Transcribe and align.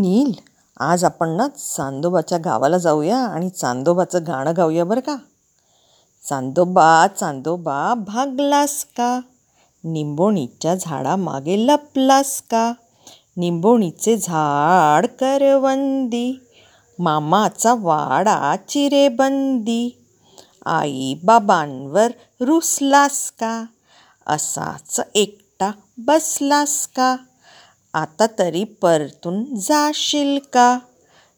नील 0.00 0.32
आज 0.80 1.04
आपण 1.04 1.28
ना 1.28 1.48
चांदोबाच्या 1.48 2.38
गावाला 2.38 2.78
जाऊया 2.78 3.18
आणि 3.18 3.50
चांदोबाचं 3.50 4.18
गाणं 4.26 4.52
गाऊया 4.56 4.84
बरं 4.84 5.00
का? 5.00 5.16
चांदोबा 6.28 7.06
चांदोबा 7.06 7.94
भागलास 7.94 8.84
का? 8.84 9.20
निंबोणीच्या 9.84 10.74
झाडामागे 10.74 11.66
लपलास 11.66 12.42
का? 12.50 12.72
निंबोणीचे 13.36 14.16
झाड 14.16 15.06
करवंदी 15.06 16.40
मामाचा 16.98 17.74
वाडा 17.78 18.56
चिरेबंदी 18.68 20.06
आई 20.66 21.14
बाबांवर 21.24 22.08
रुसलास 22.40 23.30
का? 23.30 23.64
असाच 24.26 25.00
एकटा 25.14 25.70
बसलास 25.98 26.86
का? 26.86 27.16
आता 27.94 28.26
तरी 28.26 28.64
परतून 28.64 29.44
जाशील 29.44 30.38
का? 30.52 30.78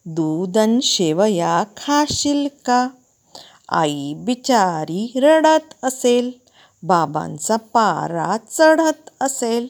दूधन 0.06 0.80
शेवया 0.82 1.64
खाशील 1.76 2.48
का? 2.66 2.88
आई 3.68 4.14
बिचारी 4.16 5.12
रडत 5.16 5.74
असेल 5.82 6.32
बाबांचा 6.82 7.56
पारा 7.56 8.36
चढत 8.50 9.10
असेल 9.20 9.68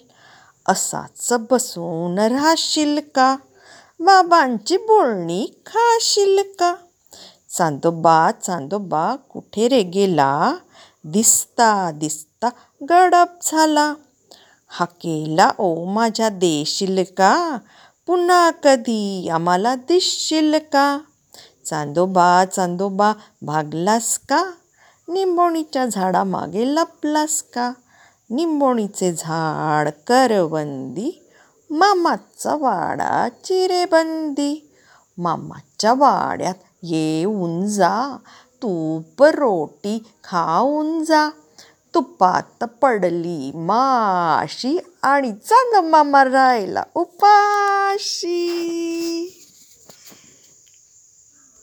असाच 0.69 1.33
बसून 1.51 2.19
राहशील 2.19 3.01
का? 3.15 3.37
बाबांची 4.01 4.77
बोलणी 4.77 5.47
खाशील 5.67 6.43
का? 6.59 6.75
चांदोबा 7.59 8.31
चांदोबा 8.31 9.17
कुठे 9.17 9.69
रे 9.69 9.83
गेला? 9.83 10.55
दिसता 11.05 11.91
दिसता 11.91 12.49
गडप 12.91 13.29
झाला. 13.43 13.95
हा 14.75 14.85
केला 14.85 15.51
ओ 15.59 15.85
माझ्या 15.85 16.29
देशील 16.29 17.05
का? 17.17 17.59
पुन्हा 18.07 18.51
कधी 18.51 19.29
आम्हाला 19.29 19.75
दिसशील 19.75 20.55
का? 20.73 20.98
चांदोबा 21.65 22.45
चांदोबा 22.45 23.12
भागलास 23.43 24.19
का? 24.19 24.45
निंबोणीच्या 25.09 25.87
झाडामागे 25.87 26.65
लपलास 26.67 27.43
का? 27.43 27.73
निंबोणीचे 28.31 29.12
झाड 29.12 29.89
करवंदी 30.06 31.11
मामाचा 31.70 32.55
वाडा 32.55 33.28
चिरेबंदी. 33.45 34.73
मामाच्या 35.19 35.93
वाड्यात 35.93 36.65
येऊन 36.83 37.67
जा 37.67 38.17
तूप 38.62 39.23
रोटी 39.23 39.98
खाऊन 40.25 41.05
जा. 41.05 41.28
तुपात 41.95 42.65
पडली 42.65 43.53
माशी 43.55 44.79
आणि 45.03 45.33
चांग 45.33 45.87
मामा 45.87 46.25
राहिला 46.25 46.83
उपाशी. 46.95 48.49